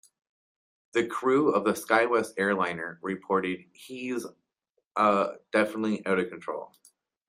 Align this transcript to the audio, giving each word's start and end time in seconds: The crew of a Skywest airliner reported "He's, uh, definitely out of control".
The 0.93 1.05
crew 1.05 1.51
of 1.53 1.67
a 1.67 1.73
Skywest 1.75 2.33
airliner 2.39 2.97
reported 3.03 3.65
"He's, 3.71 4.25
uh, 4.95 5.33
definitely 5.51 6.03
out 6.07 6.17
of 6.17 6.27
control". 6.29 6.73